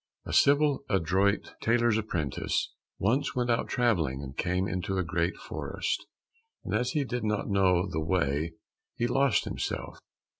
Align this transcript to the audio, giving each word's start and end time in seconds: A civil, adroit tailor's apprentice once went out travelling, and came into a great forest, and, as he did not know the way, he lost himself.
A 0.25 0.33
civil, 0.33 0.83
adroit 0.89 1.53
tailor's 1.61 1.95
apprentice 1.95 2.71
once 2.97 3.35
went 3.35 3.51
out 3.51 3.67
travelling, 3.67 4.23
and 4.23 4.35
came 4.35 4.67
into 4.67 4.97
a 4.97 5.03
great 5.03 5.35
forest, 5.37 6.07
and, 6.63 6.73
as 6.73 6.93
he 6.93 7.03
did 7.03 7.23
not 7.23 7.51
know 7.51 7.85
the 7.87 8.03
way, 8.03 8.53
he 8.95 9.05
lost 9.05 9.43
himself. 9.45 9.99